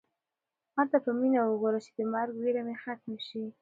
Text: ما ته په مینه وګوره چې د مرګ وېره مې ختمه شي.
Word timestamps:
ما 0.75 0.83
ته 0.91 0.97
په 1.05 1.11
مینه 1.19 1.41
وګوره 1.43 1.79
چې 1.85 1.91
د 1.97 1.99
مرګ 2.13 2.33
وېره 2.41 2.61
مې 2.67 2.75
ختمه 2.83 3.19
شي. 3.27 3.43